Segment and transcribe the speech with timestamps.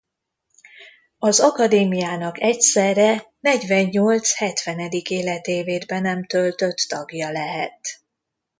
[1.19, 7.79] Az akadémiának egyszerre negyvennyolc hetvenedik életévét be nem töltött tagja lehet.